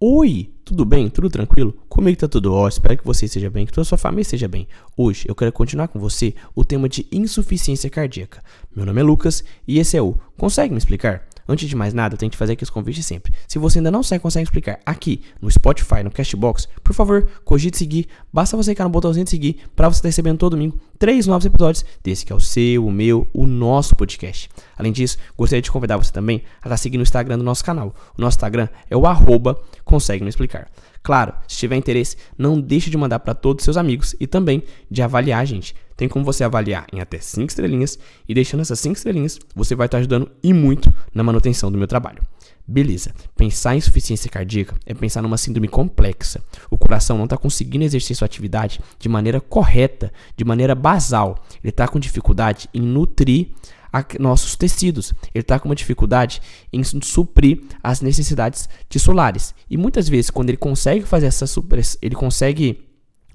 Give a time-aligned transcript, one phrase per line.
[0.00, 1.10] Oi, tudo bem?
[1.10, 1.74] Tudo tranquilo?
[1.88, 4.46] Comigo tá tudo ótimo, espero que você esteja bem, que toda a sua família esteja
[4.46, 4.68] bem.
[4.96, 8.40] Hoje eu quero continuar com você o tema de insuficiência cardíaca.
[8.76, 11.26] Meu nome é Lucas e esse é o Consegue me explicar?
[11.48, 13.32] Antes de mais nada, eu tenho que fazer aqui os convites sempre.
[13.46, 17.78] Se você ainda não sabe, consegue explicar aqui no Spotify, no Castbox, por favor, cogite
[17.78, 18.06] seguir.
[18.30, 21.46] Basta você clicar no botãozinho de seguir para você estar recebendo todo domingo três novos
[21.46, 24.50] episódios desse que é o seu, o meu, o nosso podcast.
[24.76, 27.94] Além disso, gostaria de convidar você também a estar seguindo o Instagram do nosso canal.
[28.16, 30.68] O nosso Instagram é o arroba consegue me explicar.
[31.02, 34.62] Claro, se tiver interesse, não deixe de mandar para todos os seus amigos e também
[34.90, 35.74] de avaliar a gente.
[35.98, 37.98] Tem como você avaliar em até 5 estrelinhas
[38.28, 41.88] e deixando essas 5 estrelinhas, você vai estar ajudando e muito na manutenção do meu
[41.88, 42.22] trabalho.
[42.64, 46.40] Beleza, pensar em insuficiência cardíaca é pensar numa síndrome complexa.
[46.70, 51.44] O coração não está conseguindo exercer sua atividade de maneira correta, de maneira basal.
[51.64, 53.48] Ele está com dificuldade em nutrir
[54.20, 55.12] nossos tecidos.
[55.34, 56.40] Ele está com uma dificuldade
[56.72, 59.52] em suprir as necessidades tissulares.
[59.68, 61.44] E muitas vezes, quando ele consegue fazer essa
[62.00, 62.86] ele consegue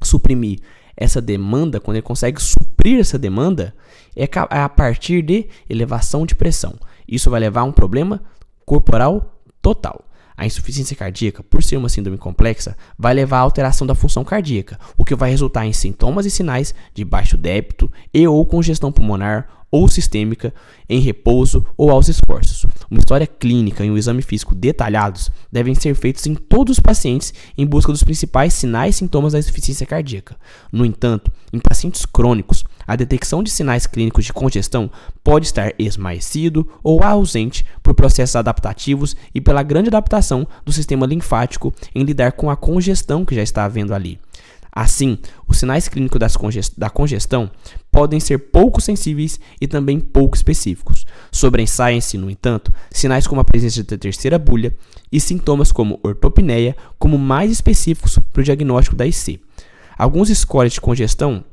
[0.02, 0.59] suprimir
[0.95, 3.73] essa demanda, quando ele consegue suprir essa demanda,
[4.16, 6.75] é, é a partir de elevação de pressão.
[7.08, 8.22] Isso vai levar a um problema
[8.66, 10.05] corporal total.
[10.36, 14.80] A insuficiência cardíaca, por ser uma síndrome complexa, vai levar à alteração da função cardíaca,
[14.98, 19.48] o que vai resultar em sintomas e sinais de baixo débito e ou congestão pulmonar
[19.73, 20.54] ou sistêmica
[20.88, 22.64] em repouso ou aos esforços.
[22.92, 27.34] Uma história clínica e um exame físico detalhados devem ser feitos em todos os pacientes
[27.58, 30.36] em busca dos principais sinais e sintomas da insuficiência cardíaca.
[30.72, 34.89] No entanto, em pacientes crônicos, a detecção de sinais clínicos de congestão
[35.23, 41.73] pode estar esmaecido ou ausente por processos adaptativos e pela grande adaptação do sistema linfático
[41.94, 44.20] em lidar com a congestão que já está havendo ali.
[44.76, 46.20] Assim, os sinais clínicos
[46.76, 47.52] da congestão
[47.92, 51.06] podem ser pouco sensíveis e também pouco específicos.
[51.31, 54.76] Sobressaem-se, no entanto, sinais como a presença da terceira bulha
[55.11, 59.39] e sintomas como ortopneia como mais específicos para o diagnóstico da IC.
[59.95, 61.44] Alguns scores de congestão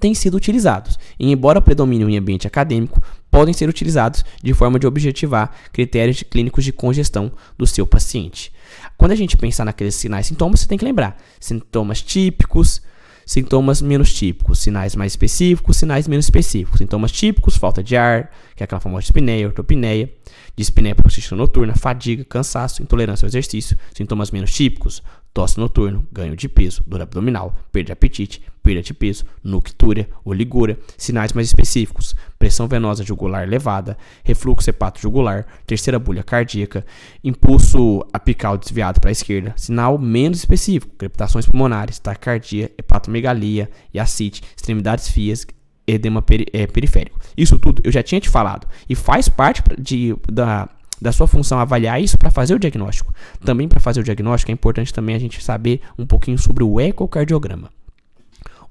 [0.00, 4.86] têm sido utilizados, e embora predominem em ambiente acadêmico, podem ser utilizados de forma de
[4.86, 8.52] objetivar critérios clínicos de congestão do seu paciente.
[8.96, 12.80] Quando a gente pensar naqueles sinais e sintomas, você tem que lembrar sintomas típicos,
[13.26, 16.78] sintomas menos típicos, sinais mais específicos, sinais menos específicos.
[16.78, 20.12] Sintomas típicos, falta de ar, que é aquela famosa dispneia, ortopneia,
[20.56, 23.76] dispneia por noturna, fadiga, cansaço, intolerância ao exercício.
[23.94, 25.02] Sintomas menos típicos,
[25.32, 30.78] tosse noturno, ganho de peso, dor abdominal, perda de apetite, perda de peso, nuctúria, oligúria,
[30.96, 36.84] sinais mais específicos, pressão venosa jugular elevada, refluxo hepato-jugular, terceira bulha cardíaca,
[37.22, 44.42] impulso apical desviado para a esquerda, sinal menos específico, crepitações pulmonares, taquicardia, hepatomegalia, e ascite,
[44.56, 45.46] extremidades fias,
[45.86, 47.20] edema peri é, periférico.
[47.36, 50.68] Isso tudo eu já tinha te falado e faz parte de, da
[51.02, 53.12] da sua função avaliar isso para fazer o diagnóstico.
[53.44, 56.80] Também para fazer o diagnóstico é importante também a gente saber um pouquinho sobre o
[56.80, 57.68] ecocardiograma.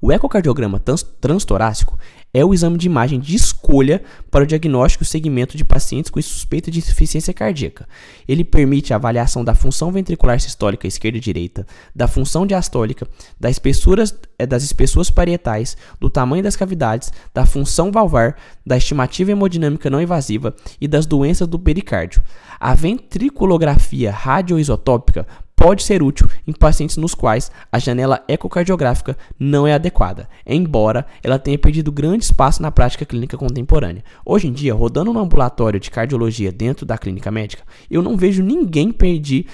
[0.06, 1.98] O ecocardiograma trans transtorácico
[2.34, 6.20] é o exame de imagem de escolha para o diagnóstico e segmento de pacientes com
[6.20, 7.88] suspeita de insuficiência cardíaca.
[8.28, 11.66] Ele permite a avaliação da função ventricular sistólica esquerda e direita,
[11.96, 13.08] da função diastólica,
[13.40, 18.36] das espessuras, eh, das espessuras parietais, do tamanho das cavidades, da função valvar,
[18.66, 22.22] da estimativa hemodinâmica não invasiva e das doenças do pericárdio.
[22.60, 25.26] A ventriculografia radioisotópica
[25.56, 31.38] pode ser útil em pacientes nos quais a janela ecocardiográfica não é adequada, embora ela
[31.38, 34.04] tenha perdido grande espaço na prática clínica contemporânea.
[34.26, 38.42] Hoje em dia, rodando no ambulatório de cardiologia dentro da clínica médica, eu não vejo
[38.42, 39.46] ninguém perder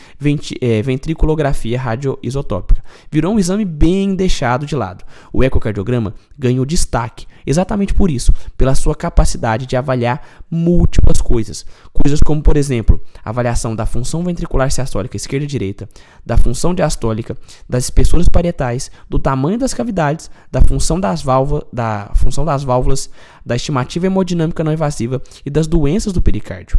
[0.60, 2.82] é, ventriculografia radioisotópica.
[3.10, 5.04] Virou um exame bem deixado de lado.
[5.32, 11.64] O ecocardiograma ganhou destaque exatamente por isso, pela sua capacidade de avaliar múltiplas coisas.
[11.92, 15.88] Coisas como, por exemplo, avaliação da função ventricular sistólica esquerda e direita,
[16.24, 17.36] da função diastólica,
[17.68, 23.10] das espessuras parietais, do tamanho das cavidades, da função das, válvulas, da função das válvulas,
[23.44, 26.78] da estimativa hemodinâmica não invasiva e das doenças do pericárdio.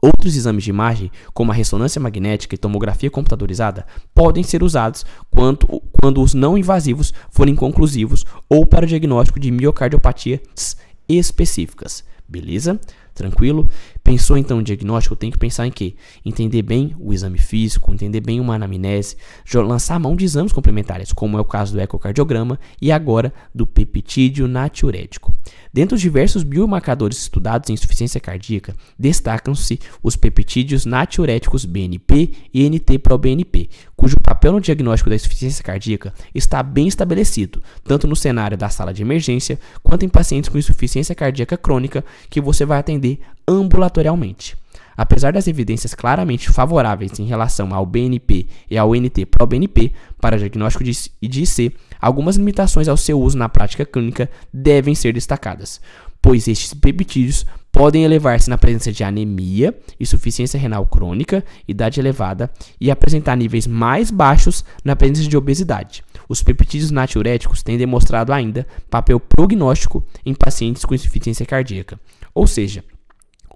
[0.00, 5.66] Outros exames de imagem, como a ressonância magnética e tomografia computadorizada, podem ser usados quando,
[5.90, 10.76] quando os não invasivos forem conclusivos ou para o diagnóstico de miocardiopatias
[11.08, 12.04] específicas.
[12.28, 12.78] Beleza?
[13.16, 13.66] Tranquilo?
[14.04, 15.16] Pensou então no diagnóstico?
[15.16, 15.94] Tem que pensar em quê?
[16.24, 19.16] Entender bem o exame físico, entender bem uma anamnese,
[19.54, 24.46] lançar mão de exames complementares, como é o caso do ecocardiograma e agora do peptídeo
[24.46, 25.32] natriurético.
[25.76, 33.68] Dentre os diversos biomarcadores estudados em insuficiência cardíaca, destacam-se os peptídeos natriuréticos BNP e NT-proBNP,
[33.94, 38.94] cujo papel no diagnóstico da insuficiência cardíaca está bem estabelecido, tanto no cenário da sala
[38.94, 44.56] de emergência quanto em pacientes com insuficiência cardíaca crônica que você vai atender ambulatorialmente.
[44.96, 50.92] Apesar das evidências claramente favoráveis em relação ao BNP e ao NT-proBNP para diagnóstico de
[51.20, 55.80] IC, algumas limitações ao seu uso na prática clínica devem ser destacadas,
[56.22, 62.50] pois estes peptídeos podem elevar-se na presença de anemia, insuficiência renal crônica, idade elevada
[62.80, 66.02] e apresentar níveis mais baixos na presença de obesidade.
[66.26, 72.00] Os peptídeos natriuréticos têm demonstrado ainda papel prognóstico em pacientes com insuficiência cardíaca.
[72.34, 72.82] Ou seja,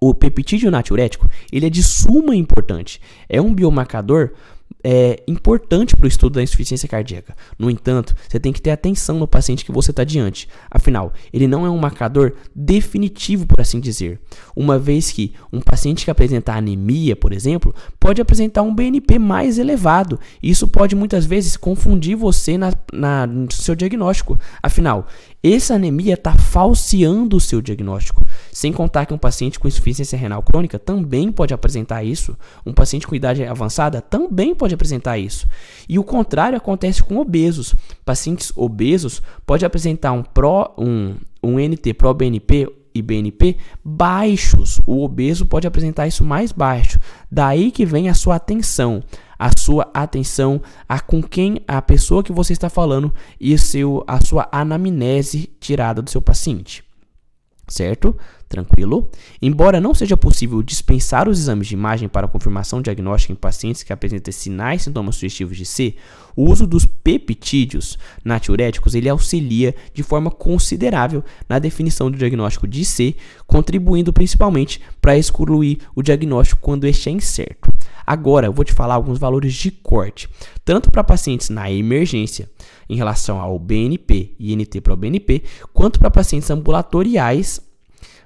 [0.01, 3.01] o peptídeo natriurético ele é de suma importância.
[3.29, 4.33] É um biomarcador
[4.83, 7.37] é importante para o estudo da insuficiência cardíaca.
[7.59, 10.49] No entanto, você tem que ter atenção no paciente que você está diante.
[10.71, 14.21] Afinal, ele não é um marcador definitivo, por assim dizer.
[14.55, 19.59] Uma vez que um paciente que apresenta anemia, por exemplo, pode apresentar um BNP mais
[19.59, 20.19] elevado.
[20.43, 24.39] Isso pode muitas vezes confundir você na, na no seu diagnóstico.
[24.63, 25.07] Afinal,
[25.43, 28.23] essa anemia está falseando o seu diagnóstico.
[28.53, 32.37] Sem contar que um paciente com insuficiência renal crônica também pode apresentar isso.
[32.65, 35.49] Um paciente com idade avançada também pode apresentar isso.
[35.89, 37.75] E o contrário acontece com obesos.
[38.05, 44.81] Pacientes obesos podem apresentar um, pro, um, um NT pró-BNP e BNP baixos.
[44.87, 47.01] O obeso pode apresentar isso mais baixo.
[47.31, 49.03] Daí que vem a sua atenção
[49.41, 53.11] a sua atenção a com quem a pessoa que você está falando
[53.41, 56.85] e seu, a sua anamnese tirada do seu paciente.
[57.67, 58.15] Certo?
[58.49, 59.09] Tranquilo?
[59.41, 63.93] Embora não seja possível dispensar os exames de imagem para confirmação diagnóstica em pacientes que
[63.93, 65.95] apresentem sinais e sintomas sugestivos de C,
[66.37, 72.85] o uso dos peptídeos natriuréticos ele auxilia de forma considerável na definição do diagnóstico de
[72.85, 73.15] C,
[73.47, 77.71] contribuindo principalmente para excluir o diagnóstico quando este é incerto.
[78.07, 80.29] Agora eu vou te falar alguns valores de corte,
[80.65, 82.51] tanto para pacientes na emergência,
[82.89, 85.43] em relação ao BNP e NT para o BNP,
[85.73, 87.61] quanto para pacientes ambulatoriais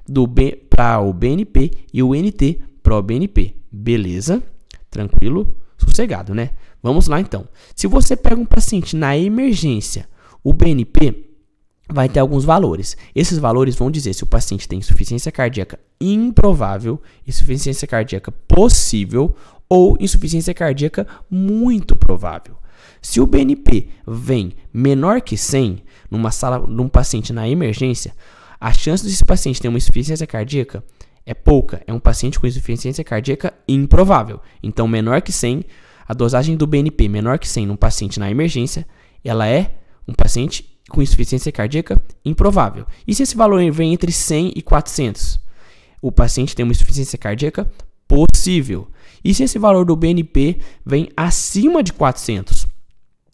[0.06, 3.54] do B para o BNP e o NT para o BNP.
[3.70, 4.42] Beleza?
[4.90, 5.56] Tranquilo?
[5.78, 6.50] Sossegado, né?
[6.82, 7.48] Vamos lá então.
[7.74, 10.08] Se você pega um paciente na emergência,
[10.42, 11.30] o BNP
[11.88, 12.96] vai ter alguns valores.
[13.14, 19.34] Esses valores vão dizer se o paciente tem insuficiência cardíaca improvável, insuficiência cardíaca possível
[19.68, 22.56] ou insuficiência cardíaca muito provável.
[23.00, 28.14] Se o BNP vem menor que 100 numa sala num paciente na emergência,
[28.60, 30.82] a chance desse paciente ter uma insuficiência cardíaca
[31.26, 31.82] é pouca.
[31.86, 34.40] É um paciente com insuficiência cardíaca improvável.
[34.62, 35.64] Então, menor que 100,
[36.06, 38.86] a dosagem do BNP menor que 100 num paciente na emergência,
[39.24, 39.74] ela é
[40.06, 42.86] um paciente com insuficiência cardíaca improvável.
[43.06, 45.40] E se esse valor vem entre 100 e 400?
[46.00, 47.70] O paciente tem uma insuficiência cardíaca
[48.06, 48.88] possível.
[49.24, 52.66] E se esse valor do BNP vem acima de 400?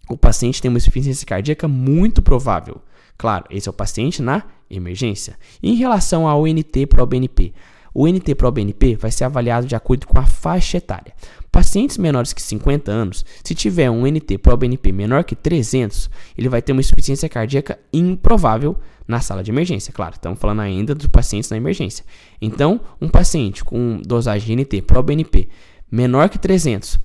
[0.09, 2.81] O paciente tem uma insuficiência cardíaca muito provável.
[3.19, 5.37] Claro, esse é o paciente na emergência.
[5.63, 7.53] Em relação ao NT pro BNP,
[7.93, 11.13] o NT pro BNP vai ser avaliado de acordo com a faixa etária.
[11.51, 16.09] Pacientes menores que 50 anos, se tiver um NT pro BNP menor que 300,
[16.39, 18.77] ele vai ter uma insuficiência cardíaca improvável
[19.07, 19.93] na sala de emergência.
[19.93, 22.05] Claro, estamos falando ainda dos pacientes na emergência.
[22.41, 25.49] Então, um paciente com dosagem de NT pro BNP
[25.91, 26.99] menor que 300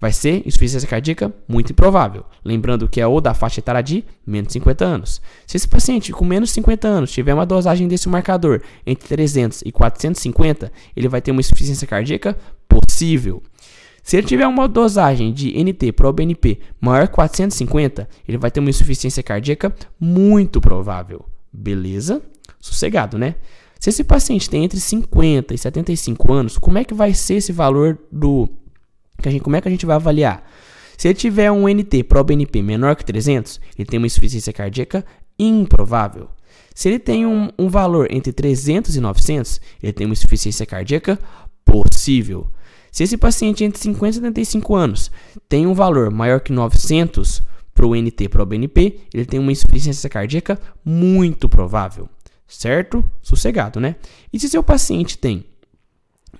[0.00, 2.24] vai ser insuficiência cardíaca muito improvável.
[2.44, 5.20] Lembrando que é ou da faixa etária de menos de 50 anos.
[5.46, 9.62] Se esse paciente com menos de 50 anos tiver uma dosagem desse marcador entre 300
[9.62, 12.38] e 450, ele vai ter uma insuficiência cardíaca
[12.68, 13.42] possível.
[14.02, 18.60] Se ele tiver uma dosagem de NT pro BNP maior que 450, ele vai ter
[18.60, 21.24] uma insuficiência cardíaca muito provável.
[21.52, 22.22] Beleza?
[22.60, 23.34] Sossegado, né?
[23.78, 27.52] Se esse paciente tem entre 50 e 75 anos, como é que vai ser esse
[27.52, 28.48] valor do
[29.20, 30.44] que a gente, como é que a gente vai avaliar?
[30.96, 35.04] Se ele tiver um NT pro-BNP menor que 300, ele tem uma insuficiência cardíaca
[35.38, 36.28] improvável.
[36.74, 41.18] Se ele tem um, um valor entre 300 e 900, ele tem uma insuficiência cardíaca
[41.64, 42.48] possível.
[42.90, 45.10] Se esse paciente entre 50 e 75 anos
[45.48, 47.42] tem um valor maior que 900
[47.74, 52.08] para o NT para o BNP, ele tem uma insuficiência cardíaca muito provável.
[52.48, 53.04] Certo?
[53.22, 53.96] Sossegado, né?
[54.32, 55.44] E se seu paciente tem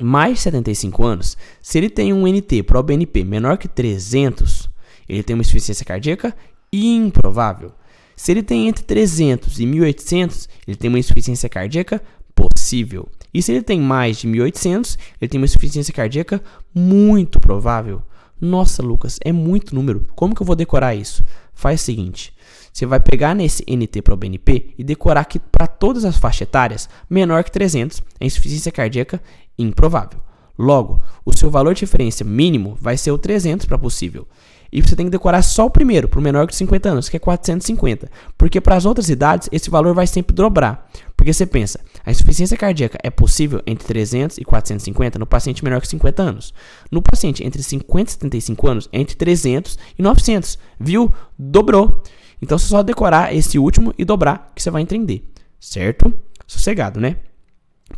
[0.00, 4.70] mais 75 anos, se ele tem um NT pro BNP menor que 300,
[5.08, 6.34] ele tem uma insuficiência cardíaca
[6.72, 7.72] improvável.
[8.16, 12.02] Se ele tem entre 300 e 1800, ele tem uma insuficiência cardíaca
[12.34, 13.08] possível.
[13.32, 16.42] E se ele tem mais de 1800, ele tem uma insuficiência cardíaca
[16.74, 18.02] muito provável.
[18.40, 20.06] Nossa, Lucas, é muito número.
[20.14, 21.24] Como que eu vou decorar isso?
[21.52, 22.32] Faz o seguinte:
[22.78, 26.42] você vai pegar nesse NT para o BNP e decorar que para todas as faixas
[26.42, 29.20] etárias, menor que 300 é insuficiência cardíaca
[29.58, 30.20] improvável.
[30.56, 34.28] Logo, o seu valor de referência mínimo vai ser o 300 para possível.
[34.70, 37.16] E você tem que decorar só o primeiro, para o menor que 50 anos, que
[37.16, 38.08] é 450.
[38.36, 40.88] Porque para as outras idades, esse valor vai sempre dobrar.
[41.16, 45.80] Porque você pensa, a insuficiência cardíaca é possível entre 300 e 450 no paciente menor
[45.80, 46.54] que 50 anos.
[46.92, 50.58] No paciente entre 50 e 75 anos, entre 300 e 900.
[50.78, 51.12] Viu?
[51.36, 52.02] Dobrou.
[52.40, 55.24] Então, você só decorar esse último e dobrar que você vai entender.
[55.60, 56.12] Certo?
[56.46, 57.16] Sossegado, né?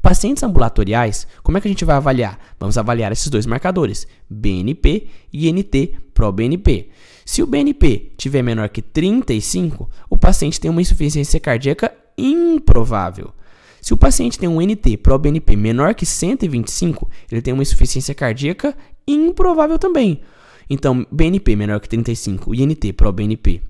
[0.01, 2.39] Pacientes ambulatoriais, como é que a gente vai avaliar?
[2.59, 6.89] Vamos avaliar esses dois marcadores, BNP e NT-proBNP.
[7.25, 13.33] Se o BNP tiver menor que 35, o paciente tem uma insuficiência cardíaca improvável.
[13.81, 19.79] Se o paciente tem um NT-proBNP menor que 125, ele tem uma insuficiência cardíaca improvável
[19.79, 20.21] também.
[20.69, 23.70] Então, BNP menor que 35 e NT-proBNP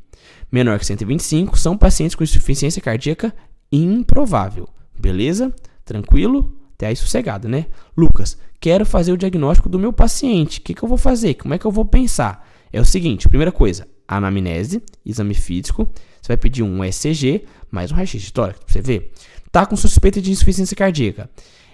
[0.50, 3.34] menor que 125 são pacientes com insuficiência cardíaca
[3.70, 4.68] improvável.
[4.98, 5.54] Beleza?
[5.84, 6.56] Tranquilo?
[6.74, 7.66] Até aí sossegado, né?
[7.96, 10.58] Lucas, quero fazer o diagnóstico do meu paciente.
[10.58, 11.34] O que, que eu vou fazer?
[11.34, 12.46] Como é que eu vou pensar?
[12.72, 15.88] É o seguinte: primeira coisa, anamnese, exame físico.
[16.20, 19.12] Você vai pedir um ECG, mais um raio-x histórico, pra você ver.
[19.50, 21.30] Tá com suspeita de insuficiência cardíaca.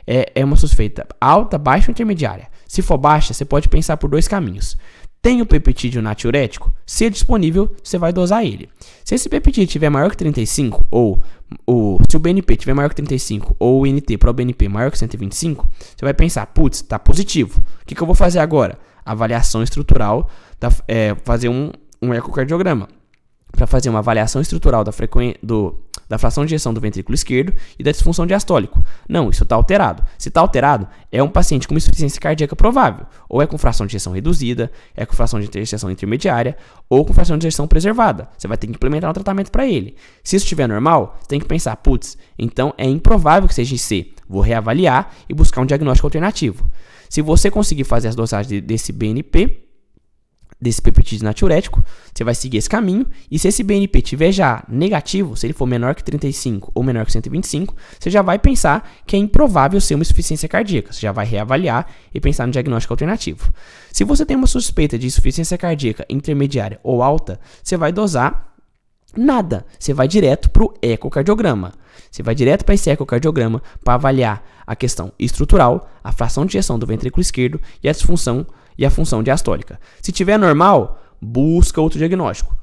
[0.07, 2.49] É, é uma suspeita alta, baixa ou intermediária.
[2.67, 4.77] Se for baixa, você pode pensar por dois caminhos.
[5.27, 6.73] Tem o peptídeo natriurético?
[6.87, 8.69] Se é disponível, você vai dosar ele.
[9.05, 11.21] Se esse peptídeo tiver maior que 35, ou
[11.67, 14.89] o, se o BNP tiver maior que 35, ou o NT para o BNP maior
[14.89, 17.61] que 125, você vai pensar, putz, tá positivo.
[17.83, 18.79] O que, que eu vou fazer agora?
[19.05, 20.31] Avaliação estrutural,
[20.61, 22.87] da, é, fazer um, um ecocardiograma.
[23.51, 25.77] Para fazer uma avaliação estrutural da frequência do
[26.09, 28.83] da fração de ejeção do ventrículo esquerdo e da disfunção diastólico.
[29.09, 30.03] Não, isso está alterado.
[30.19, 33.93] Se está alterado, é um paciente com insuficiência cardíaca provável, ou é com fração de
[33.93, 36.57] ejeção reduzida, é com fração de ejeção intermediária,
[36.89, 38.29] ou com fração de ejeção preservada.
[38.37, 39.97] Você vai ter que implementar um tratamento para ele.
[40.23, 44.15] Se isso estiver normal, você tem que pensar, putz, então é improvável que seja IC.
[44.29, 46.69] Vou reavaliar e buscar um diagnóstico alternativo.
[47.09, 49.66] Se você conseguir fazer as dosagens desse BNP,
[50.61, 51.85] desse peptídeo natriurético,
[52.15, 55.67] você vai seguir esse caminho, e se esse BNP tiver já negativo, se ele for
[55.67, 59.95] menor que 35 ou menor que 125, você já vai pensar que é improvável ser
[59.95, 63.53] uma insuficiência cardíaca, você já vai reavaliar e pensar no diagnóstico alternativo.
[63.93, 68.55] Se você tem uma suspeita de insuficiência cardíaca intermediária ou alta, você vai dosar
[69.17, 71.73] nada, você vai direto para o ecocardiograma.
[72.11, 76.79] Você vai direto para esse ecocardiograma para avaliar a questão estrutural, a fração de ejeção
[76.79, 78.47] do ventrículo esquerdo e a disfunção
[78.79, 79.81] e a função diastólica.
[80.03, 82.57] Se tiver normal, busca outro diagnóstico.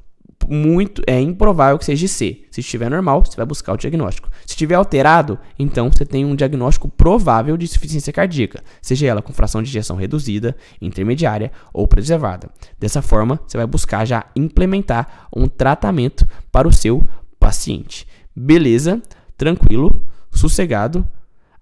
[0.48, 2.44] Muito é improvável que seja C.
[2.50, 4.28] Se estiver normal, você vai buscar o diagnóstico.
[4.44, 9.32] Se estiver alterado, então você tem um diagnóstico provável de insuficiência cardíaca, seja ela com
[9.32, 12.50] fração de ejeção reduzida, intermediária ou preservada.
[12.78, 17.02] Dessa forma, você vai buscar já implementar um tratamento para o seu
[17.38, 18.06] paciente.
[18.36, 19.00] Beleza?
[19.36, 21.08] Tranquilo, sossegado.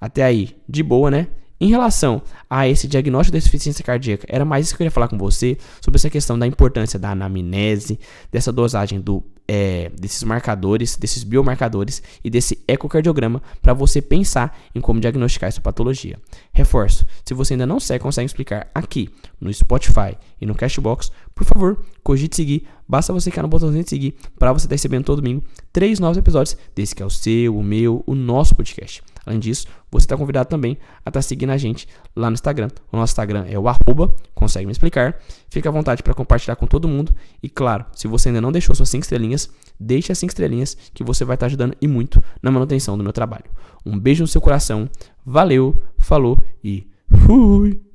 [0.01, 1.29] Até aí, de boa, né?
[1.63, 5.07] Em relação a esse diagnóstico de insuficiência cardíaca, era mais isso que eu queria falar
[5.07, 8.01] com você, sobre essa questão da importância da anamnese,
[8.33, 14.81] dessa dosagem do, é, desses marcadores, desses biomarcadores e desse ecocardiograma para você pensar em
[14.81, 16.19] como diagnosticar essa patologia.
[16.53, 19.09] Reforço, se você ainda não segue, consegue explicar aqui
[19.41, 23.91] no Spotify e no Cashbox, por favor, cogite seguir, basta você clicar no botãozinho de
[23.91, 27.57] seguir para você estar recebendo todo domingo três novos episódios desse que é o seu,
[27.57, 29.01] o meu, o nosso podcast.
[29.25, 32.69] Além disso, você está convidado também a estar tá seguindo a gente lá no Instagram.
[32.91, 35.19] O nosso Instagram é o arroba, consegue me explicar.
[35.49, 37.15] Fica à vontade para compartilhar com todo mundo.
[37.43, 41.05] E claro, se você ainda não deixou suas 5 estrelinhas, deixe as 5 estrelinhas que
[41.05, 43.45] você vai estar tá ajudando e muito na manutenção do meu trabalho.
[43.87, 44.89] Um beijo no seu coração,
[45.25, 46.89] valeu, falou e
[47.27, 47.92] fui!